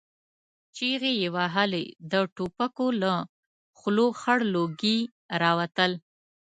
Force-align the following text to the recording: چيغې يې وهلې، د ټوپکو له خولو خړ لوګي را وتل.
چيغې 0.75 1.11
يې 1.21 1.29
وهلې، 1.35 1.85
د 2.11 2.13
ټوپکو 2.35 2.87
له 3.01 3.13
خولو 3.77 4.07
خړ 4.19 4.39
لوګي 4.53 4.97
را 5.41 5.51
وتل. 5.59 5.91